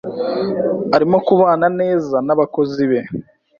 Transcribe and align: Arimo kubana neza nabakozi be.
Arimo 0.95 1.17
kubana 1.27 1.67
neza 1.79 2.15
nabakozi 2.25 2.83
be. 2.91 2.99